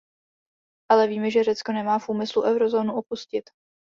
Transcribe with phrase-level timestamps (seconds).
[0.91, 3.49] Ale víme, že Řecko nemá v úmyslu eurozónu opustit.